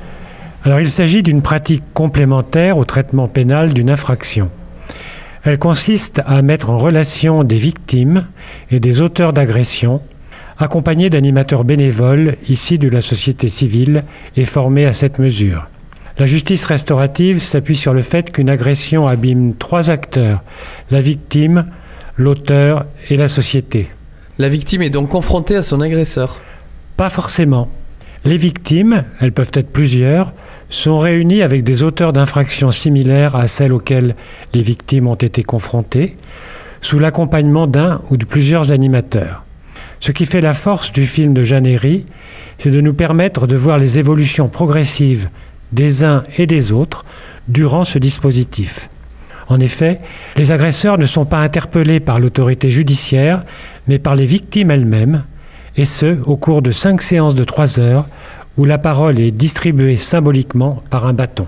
Alors 0.63 0.79
il 0.79 0.89
s'agit 0.89 1.23
d'une 1.23 1.41
pratique 1.41 1.83
complémentaire 1.93 2.77
au 2.77 2.85
traitement 2.85 3.27
pénal 3.27 3.73
d'une 3.73 3.89
infraction. 3.89 4.49
Elle 5.43 5.57
consiste 5.57 6.21
à 6.25 6.41
mettre 6.41 6.69
en 6.69 6.77
relation 6.77 7.43
des 7.43 7.57
victimes 7.57 8.27
et 8.71 8.79
des 8.79 9.01
auteurs 9.01 9.31
d'agressions, 9.31 10.01
accompagnés 10.57 11.09
d'animateurs 11.09 11.63
bénévoles 11.63 12.35
issus 12.49 12.77
de 12.77 12.89
la 12.89 13.01
société 13.01 13.47
civile 13.47 14.03
et 14.35 14.45
formés 14.45 14.85
à 14.85 14.93
cette 14.93 15.17
mesure. 15.17 15.67
La 16.17 16.25
justice 16.25 16.65
restaurative 16.65 17.39
s'appuie 17.39 17.77
sur 17.77 17.93
le 17.93 18.01
fait 18.01 18.29
qu'une 18.33 18.49
agression 18.49 19.07
abîme 19.07 19.53
trois 19.55 19.89
acteurs, 19.89 20.43
la 20.91 20.99
victime, 20.99 21.67
l'auteur 22.19 22.85
et 23.09 23.15
la 23.15 23.29
société. 23.29 23.87
La 24.37 24.49
victime 24.49 24.81
est 24.81 24.89
donc 24.89 25.09
confrontée 25.09 25.55
à 25.55 25.63
son 25.63 25.79
agresseur. 25.79 26.37
Pas 26.97 27.09
forcément. 27.09 27.69
Les 28.25 28.35
victimes, 28.35 29.05
elles 29.21 29.31
peuvent 29.31 29.51
être 29.53 29.71
plusieurs, 29.71 30.33
sont 30.69 30.99
réunies 30.99 31.41
avec 31.41 31.63
des 31.63 31.81
auteurs 31.81 32.11
d'infractions 32.11 32.71
similaires 32.71 33.37
à 33.37 33.47
celles 33.47 33.71
auxquelles 33.71 34.15
les 34.53 34.61
victimes 34.61 35.07
ont 35.07 35.15
été 35.15 35.43
confrontées, 35.43 36.17
sous 36.81 36.99
l'accompagnement 36.99 37.67
d'un 37.67 38.01
ou 38.09 38.17
de 38.17 38.25
plusieurs 38.25 38.73
animateurs. 38.73 39.45
Ce 40.01 40.11
qui 40.11 40.25
fait 40.25 40.41
la 40.41 40.53
force 40.53 40.91
du 40.91 41.05
film 41.05 41.33
de 41.33 41.43
Jeannery, 41.43 42.05
c'est 42.57 42.71
de 42.71 42.81
nous 42.81 42.93
permettre 42.93 43.47
de 43.47 43.55
voir 43.55 43.77
les 43.77 43.97
évolutions 43.97 44.49
progressives 44.49 45.29
des 45.71 46.03
uns 46.03 46.25
et 46.37 46.47
des 46.47 46.73
autres 46.73 47.05
durant 47.47 47.85
ce 47.85 47.97
dispositif. 47.97 48.89
En 49.49 49.59
effet, 49.59 49.99
les 50.37 50.51
agresseurs 50.51 50.97
ne 50.97 51.05
sont 51.05 51.25
pas 51.25 51.39
interpellés 51.39 51.99
par 51.99 52.19
l'autorité 52.19 52.69
judiciaire, 52.69 53.43
mais 53.87 53.99
par 53.99 54.15
les 54.15 54.25
victimes 54.25 54.71
elles-mêmes, 54.71 55.23
et 55.75 55.85
ce, 55.85 56.21
au 56.23 56.37
cours 56.37 56.61
de 56.61 56.71
cinq 56.71 57.01
séances 57.01 57.35
de 57.35 57.43
trois 57.43 57.79
heures, 57.79 58.07
où 58.57 58.65
la 58.65 58.77
parole 58.77 59.19
est 59.19 59.31
distribuée 59.31 59.97
symboliquement 59.97 60.77
par 60.89 61.05
un 61.05 61.13
bâton. 61.13 61.47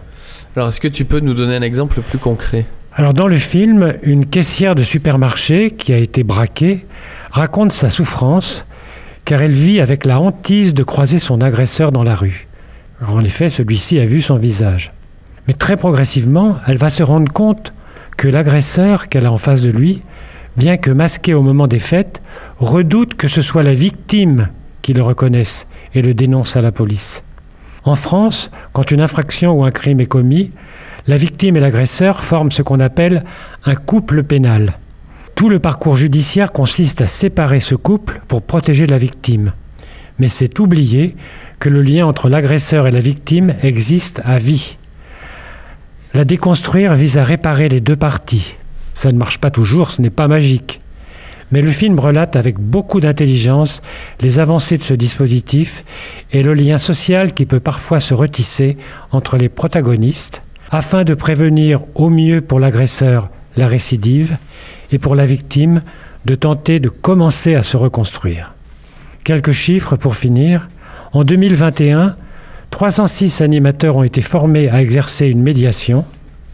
Alors 0.56 0.70
est-ce 0.70 0.82
que 0.82 0.88
tu 0.88 1.06
peux 1.06 1.20
nous 1.20 1.34
donner 1.34 1.56
un 1.56 1.62
exemple 1.62 2.02
plus 2.02 2.18
concret? 2.18 2.66
Alors 2.94 3.14
dans 3.14 3.28
le 3.28 3.38
film, 3.38 3.94
une 4.04 4.26
caissière 4.26 4.76
de 4.76 4.84
supermarché 4.84 5.72
qui 5.72 5.94
a 5.94 5.98
été 5.98 6.24
braquée 6.24 6.86
raconte 7.32 7.72
sa 7.72 7.90
souffrance 7.90 8.66
car 9.24 9.42
elle 9.42 9.52
vit 9.52 9.80
avec 9.80 10.06
la 10.06 10.20
hantise 10.20 10.74
de 10.74 10.84
croiser 10.84 11.20
son 11.20 11.42
agresseur 11.42 11.92
dans 11.92 12.04
la 12.04 12.16
rue. 12.16 12.48
Alors, 13.02 13.16
en 13.16 13.24
effet, 13.24 13.50
celui-ci 13.50 14.00
a 14.00 14.06
vu 14.06 14.22
son 14.22 14.36
visage. 14.36 14.92
Mais 15.48 15.54
très 15.54 15.78
progressivement, 15.78 16.58
elle 16.68 16.78
va 16.78 16.90
se 16.90 17.04
rendre 17.04 17.32
compte 17.32 17.74
que 18.18 18.28
l'agresseur 18.28 19.10
qu'elle 19.10 19.26
a 19.26 19.32
en 19.32 19.38
face 19.38 19.62
de 19.62 19.72
lui, 19.72 20.02
bien 20.58 20.78
que 20.78 20.92
masqué 20.92 21.34
au 21.34 21.42
moment 21.42 21.68
des 21.68 21.80
faits, 21.80 22.22
redoute 22.58 23.16
que 23.16 23.28
ce 23.28 23.42
soit 23.42 23.64
la 23.64 23.74
victime 23.74 24.50
qui 24.82 24.94
le 24.94 25.02
reconnaisse 25.02 25.68
et 25.94 26.02
le 26.02 26.14
dénonce 26.14 26.56
à 26.56 26.62
la 26.62 26.72
police. 26.72 27.24
En 27.84 27.96
France, 27.96 28.52
quand 28.74 28.92
une 28.92 29.02
infraction 29.02 29.54
ou 29.54 29.64
un 29.64 29.72
crime 29.72 30.02
est 30.02 30.06
commis, 30.06 30.52
la 31.08 31.18
victime 31.18 31.58
et 31.58 31.60
l'agresseur 31.60 32.24
forment 32.24 32.52
ce 32.52 32.62
qu'on 32.62 32.80
appelle 32.80 33.24
un 33.66 33.76
couple 33.76 34.24
pénal. 34.24 34.78
Tout 35.34 35.50
le 35.50 35.60
parcours 35.60 35.98
judiciaire 35.98 36.52
consiste 36.52 37.02
à 37.02 37.08
séparer 37.08 37.60
ce 37.60 37.74
couple 37.74 38.22
pour 38.28 38.44
protéger 38.44 38.86
la 38.86 39.00
victime. 39.00 39.54
Mais 40.20 40.30
c'est 40.30 40.60
oublier 40.60 41.16
que 41.60 41.70
le 41.70 41.82
lien 41.82 42.06
entre 42.06 42.30
l'agresseur 42.30 42.86
et 42.86 42.92
la 42.92 43.00
victime 43.00 43.56
existe 43.64 44.22
à 44.24 44.38
vie. 44.38 44.78
La 46.14 46.26
déconstruire 46.26 46.94
vise 46.96 47.18
à 47.18 47.24
réparer 47.24 47.70
les 47.70 47.80
deux 47.80 47.96
parties. 47.96 48.56
Ça 48.94 49.14
ne 49.14 49.18
marche 49.18 49.40
pas 49.40 49.50
toujours, 49.50 49.92
ce 49.92 50.02
n'est 50.02 50.10
pas 50.10 50.28
magique. 50.28 50.80
Mais 51.52 51.62
le 51.62 51.72
film 51.72 52.00
relate 52.00 52.36
avec 52.36 52.60
beaucoup 52.60 53.00
d'intelligence 53.00 53.82
les 54.20 54.40
avancées 54.40 54.78
de 54.78 54.84
ce 54.84 54.94
dispositif 54.94 55.86
et 56.32 56.44
le 56.44 56.54
lien 56.54 56.78
social 56.78 57.34
qui 57.34 57.46
peut 57.46 57.62
parfois 57.62 58.02
se 58.02 58.14
retisser 58.14 58.78
entre 59.12 59.38
les 59.38 59.48
protagonistes, 59.48 60.44
afin 60.70 61.06
de 61.06 61.14
prévenir 61.14 61.84
au 61.96 62.10
mieux 62.10 62.42
pour 62.42 62.60
l'agresseur 62.60 63.30
la 63.56 63.68
récidive 63.68 64.38
et 64.92 64.98
pour 64.98 65.16
la 65.16 65.26
victime 65.26 65.82
de 66.26 66.36
tenter 66.36 66.80
de 66.80 66.90
commencer 66.90 67.56
à 67.56 67.64
se 67.64 67.78
reconstruire. 67.78 68.54
Quelques 69.24 69.52
chiffres 69.52 69.96
pour 69.96 70.16
finir. 70.16 70.68
En 71.14 71.24
2021, 71.24 72.16
306 72.72 73.42
animateurs 73.42 73.98
ont 73.98 74.04
été 74.04 74.22
formés 74.22 74.70
à 74.70 74.82
exercer 74.82 75.28
une 75.28 75.42
médiation 75.42 76.04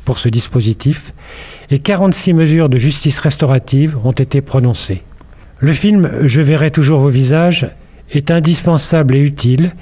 pour 0.03 0.19
ce 0.19 0.29
dispositif 0.29 1.13
et 1.69 1.79
46 1.79 2.33
mesures 2.33 2.69
de 2.69 2.77
justice 2.77 3.19
restaurative 3.19 3.97
ont 4.05 4.11
été 4.11 4.41
prononcées. 4.41 5.03
Le 5.59 5.71
film 5.71 6.09
Je 6.23 6.41
verrai 6.41 6.71
toujours 6.71 6.99
vos 6.99 7.09
visages 7.09 7.67
est 8.11 8.31
indispensable 8.31 9.15
et 9.15 9.21
utile. 9.21 9.73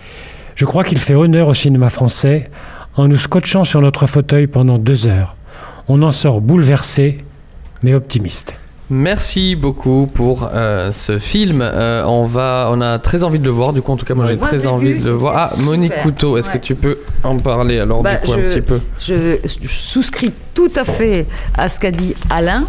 Je 0.56 0.66
crois 0.66 0.84
qu'il 0.84 0.98
fait 0.98 1.16
honneur 1.16 1.48
au 1.48 1.54
cinéma 1.54 1.90
français 1.90 2.50
en 2.96 3.08
nous 3.08 3.18
scotchant 3.18 3.64
sur 3.64 3.82
notre 3.82 4.08
fauteuil 4.08 4.48
pendant 4.48 4.78
deux 4.78 5.08
heures. 5.08 5.36
On 5.88 6.02
en 6.02 6.12
sort 6.12 6.42
bouleversé, 6.42 7.24
mais 7.84 7.94
optimiste. 7.94 8.56
Merci 8.90 9.56
beaucoup 9.56 10.08
pour 10.14 10.50
euh, 10.54 10.92
ce 10.92 11.18
film. 11.18 11.60
Euh, 11.62 12.04
on 12.06 12.26
va, 12.26 12.70
on 12.72 12.82
a 12.82 13.00
très 13.00 13.24
envie 13.24 13.40
de 13.40 13.46
le 13.46 13.50
voir. 13.50 13.74
Du 13.74 13.82
coup, 13.82 13.92
en 13.92 13.98
tout 13.98 14.06
cas, 14.06 14.14
moi, 14.14 14.28
j'ai 14.28 14.38
très 14.38 14.68
envie 14.68 14.94
vu 14.94 15.00
de 15.00 15.06
le 15.06 15.12
voir. 15.12 15.34
Ah, 15.52 15.62
Monique 15.62 15.92
super. 15.92 16.04
Couteau, 16.04 16.38
est-ce 16.38 16.50
que 16.50 16.60
tu 16.60 16.76
peux 16.76 17.00
en 17.24 17.38
parler 17.40 17.80
alors 17.80 18.04
Bah, 18.04 18.16
du 18.16 18.28
coup 18.28 18.34
un 18.34 18.38
je- 18.38 18.42
petit 18.46 18.62
peu? 18.62 18.80
Je, 19.00 19.38
souscris 19.68 20.32
tout 20.54 20.72
à 20.76 20.86
fait 20.86 21.26
à 21.58 21.68
ce 21.68 21.80
qu'a 21.80 21.92
dit 21.92 22.16
Alain. 22.30 22.66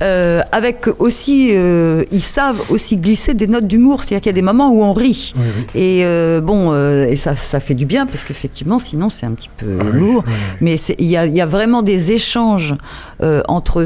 euh, 0.00 0.42
avec 0.52 0.86
aussi, 1.00 1.48
euh, 1.52 2.04
ils 2.12 2.22
savent 2.22 2.60
aussi 2.70 2.96
glisser 2.96 3.34
des 3.34 3.48
notes 3.48 3.66
d'humour, 3.66 4.04
c'est-à-dire 4.04 4.20
qu'il 4.20 4.30
y 4.30 4.34
a 4.34 4.40
des 4.40 4.42
moments 4.42 4.70
où 4.70 4.80
on 4.84 4.92
rit. 4.92 5.34
Et 5.74 6.02
euh, 6.04 6.40
bon, 6.40 6.70
euh, 6.72 7.04
et 7.06 7.16
ça, 7.16 7.34
ça 7.34 7.58
fait 7.58 7.74
du 7.74 7.84
bien 7.84 8.06
parce 8.06 8.22
qu'effectivement, 8.22 8.78
sinon 8.78 9.10
c'est 9.10 9.26
un 9.26 9.32
petit 9.32 9.50
peu 9.56 9.66
lourd. 9.92 10.22
Mais 10.60 10.76
il 11.00 11.06
y 11.06 11.16
a, 11.16 11.26
il 11.26 11.34
y 11.34 11.40
a 11.40 11.46
vraiment 11.46 11.82
des 11.82 12.12
échanges 12.12 12.76
euh, 13.24 13.42
entre 13.48 13.84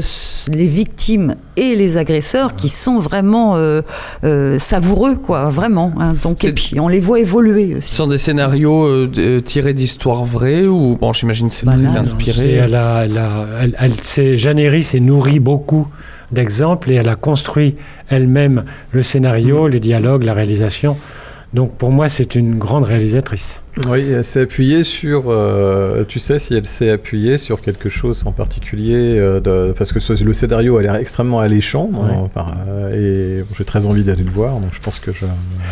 les 0.51 0.67
victimes 0.67 1.33
et 1.57 1.75
les 1.75 1.97
agresseurs 1.97 2.55
qui 2.55 2.69
sont 2.69 2.99
vraiment 2.99 3.55
euh, 3.57 3.81
euh, 4.23 4.57
savoureux, 4.59 5.15
quoi, 5.15 5.49
vraiment. 5.49 5.93
hein. 5.99 6.13
Donc, 6.21 6.43
et 6.43 6.51
puis 6.51 6.79
on 6.79 6.87
les 6.87 6.99
voit 6.99 7.19
évoluer 7.19 7.71
Ce 7.73 7.77
aussi. 7.77 7.95
sont 7.95 8.07
des 8.07 8.17
scénarios 8.17 8.85
euh, 8.85 9.39
tirés 9.41 9.73
d'histoires 9.73 10.23
vraies 10.25 10.65
ou 10.67 10.97
bon, 10.99 11.13
j'imagine 11.13 11.49
que 11.49 11.55
c'est 11.55 11.65
Bah, 11.65 11.73
très 11.73 11.81
là, 11.81 11.87
non, 11.87 11.93
C'est- 11.93 11.99
inspiré. 11.99 12.51
Elle 12.53 12.75
a, 12.75 13.05
elle 13.05 13.17
a- 13.17 13.45
elle- 13.61 13.75
elle 13.79 13.95
s'est- 13.95 14.37
Jeannery 14.37 14.83
s'est 14.83 14.99
nourrie 14.99 15.39
beaucoup 15.39 15.87
d'exemples 16.31 16.91
et 16.91 16.95
elle 16.95 17.09
a 17.09 17.15
construit 17.15 17.75
elle-même 18.09 18.63
le 18.91 19.03
scénario, 19.03 19.67
les 19.67 19.79
dialogues, 19.79 20.23
la 20.23 20.33
réalisation. 20.33 20.97
Donc 21.53 21.73
pour 21.77 21.91
moi, 21.91 22.09
c'est 22.09 22.35
une 22.35 22.57
grande 22.57 22.85
réalisatrice. 22.85 23.57
Oui, 23.89 24.01
elle 24.11 24.23
s'est 24.23 24.41
appuyée 24.41 24.83
sur. 24.83 25.23
euh, 25.31 26.03
tu 26.07 26.19
sais 26.19 26.37
si 26.37 26.53
elle 26.53 26.67
s'est 26.67 26.91
appuyée 26.91 27.39
sur 27.39 27.59
quelque 27.59 27.89
chose 27.89 28.21
en 28.27 28.31
particulier 28.31 29.17
euh, 29.17 29.39
de- 29.39 29.73
Parce 29.75 29.91
que 29.91 29.99
ce- 29.99 30.23
le 30.23 30.31
scénario 30.33 30.77
a 30.77 30.83
l'air 30.83 30.95
extrêmement 30.95 31.39
alléchant. 31.39 31.89
Ouais. 31.91 32.11
enfin, 32.15 32.53
euh, 32.67 33.39
et 33.39 33.41
bon, 33.41 33.55
j'ai 33.57 33.65
très 33.65 33.87
envie 33.87 34.03
d'aller 34.03 34.21
le 34.23 34.29
voir, 34.29 34.59
donc 34.59 34.69
je 34.73 34.79
pense 34.79 34.99
que 34.99 35.11
je. 35.11 35.25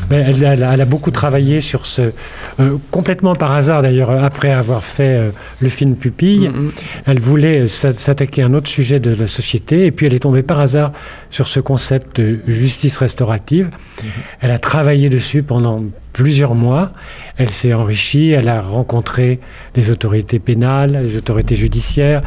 Mais 0.09 0.17
elle, 0.27 0.43
elle 0.43 0.63
a- 0.63 0.73
elle 0.73 0.81
a 0.81 0.85
beaucoup 0.85 1.11
travaillé 1.11 1.61
sur 1.61 1.85
ce. 1.85 2.11
euh, 2.59 2.77
complètement 2.89 3.35
par 3.35 3.51
hasard 3.51 3.83
d'ailleurs, 3.83 4.09
après 4.09 4.51
avoir 4.51 4.83
fait 4.83 5.15
euh, 5.17 5.29
le 5.59 5.69
film 5.69 5.95
Pupille, 5.95 6.49
Mhm. 6.49 6.71
elle 7.05 7.19
voulait 7.19 7.67
s'a- 7.67 7.93
s'attaquer 7.93 8.41
à 8.41 8.47
un 8.47 8.53
autre 8.55 8.67
sujet 8.67 8.99
de 8.99 9.13
la 9.13 9.27
société 9.27 9.85
et 9.85 9.91
puis 9.91 10.07
elle 10.07 10.15
est 10.15 10.19
tombée 10.19 10.41
par 10.43 10.59
hasard 10.59 10.91
sur 11.29 11.47
ce 11.47 11.59
concept 11.59 12.19
de 12.19 12.39
justice 12.47 12.97
restaurative. 12.97 13.69
Elle 14.39 14.49
a 14.51 14.57
travaillé 14.57 15.09
dessus 15.09 15.43
pendant 15.43 15.83
plusieurs 16.13 16.55
mois. 16.55 16.91
Elle 17.37 17.49
s'est 17.49 17.73
enrichie, 17.73 18.31
elle 18.31 18.49
a 18.49 18.61
rencontré 18.61 19.39
les 19.75 19.91
autorités 19.91 20.39
pénales, 20.39 20.99
les 21.01 21.17
autorités 21.17 21.55
judiciaires. 21.55 22.21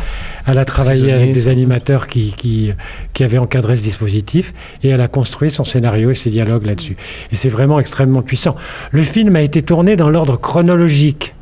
Elle 0.46 0.58
a 0.58 0.64
travaillé 0.64 1.12
avec 1.12 1.32
des 1.32 1.48
animateurs 1.48 2.06
qui, 2.08 2.34
qui, 2.36 2.72
qui 3.12 3.24
avaient 3.24 3.38
encadré 3.38 3.76
ce 3.76 3.82
dispositif 3.82 4.52
et 4.82 4.88
elle 4.88 5.00
a 5.00 5.08
construit 5.08 5.50
son 5.50 5.64
scénario 5.64 6.10
et 6.10 6.14
ses 6.14 6.30
dialogues 6.30 6.66
là-dessus. 6.66 6.96
Et 7.32 7.36
c'est 7.36 7.48
vraiment 7.48 7.78
extrêmement 7.80 8.22
puissant. 8.22 8.56
Le 8.90 9.02
film 9.02 9.36
a 9.36 9.42
été 9.42 9.62
tourné 9.62 9.96
dans 9.96 10.08
l'ordre 10.10 10.36
chronologique 10.38 11.34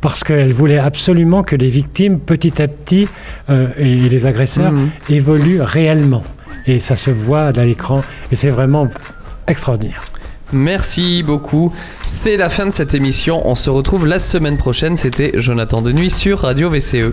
parce 0.00 0.24
qu'elle 0.24 0.52
voulait 0.52 0.78
absolument 0.78 1.42
que 1.44 1.54
les 1.54 1.68
victimes, 1.68 2.18
petit 2.18 2.60
à 2.60 2.66
petit, 2.66 3.06
euh, 3.50 3.68
et, 3.76 3.92
et 3.92 4.08
les 4.08 4.26
agresseurs, 4.26 4.72
Mhm. 4.72 4.90
évoluent 5.10 5.60
réellement. 5.62 6.24
Et 6.66 6.80
ça 6.80 6.96
se 6.96 7.10
voit 7.12 7.46
à 7.56 7.64
l'écran, 7.64 8.02
et 8.32 8.34
c'est 8.34 8.50
vraiment 8.50 8.88
extraordinaire. 9.46 10.04
Merci 10.52 11.22
beaucoup. 11.22 11.72
C'est 12.02 12.36
la 12.36 12.48
fin 12.48 12.66
de 12.66 12.70
cette 12.70 12.94
émission. 12.94 13.42
On 13.48 13.54
se 13.54 13.70
retrouve 13.70 14.06
la 14.06 14.18
semaine 14.18 14.56
prochaine. 14.56 14.96
C'était 14.96 15.32
Jonathan 15.34 15.82
Denuy 15.82 16.10
sur 16.10 16.40
Radio 16.40 16.68
VCE. 16.68 17.12